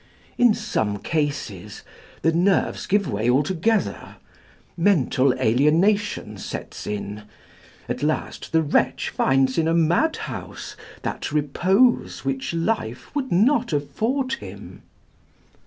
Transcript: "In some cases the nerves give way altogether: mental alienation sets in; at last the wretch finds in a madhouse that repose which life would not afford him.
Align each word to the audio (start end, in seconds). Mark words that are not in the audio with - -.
"In 0.35 0.55
some 0.55 0.97
cases 0.97 1.83
the 2.23 2.31
nerves 2.33 2.87
give 2.87 3.07
way 3.07 3.29
altogether: 3.29 4.15
mental 4.75 5.31
alienation 5.39 6.37
sets 6.39 6.87
in; 6.87 7.21
at 7.87 8.01
last 8.01 8.51
the 8.51 8.63
wretch 8.63 9.09
finds 9.11 9.59
in 9.59 9.67
a 9.67 9.75
madhouse 9.75 10.75
that 11.03 11.31
repose 11.31 12.25
which 12.25 12.51
life 12.51 13.13
would 13.13 13.31
not 13.31 13.73
afford 13.73 14.33
him. 14.33 14.81